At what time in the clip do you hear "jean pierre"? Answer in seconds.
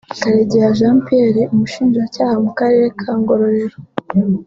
0.77-1.43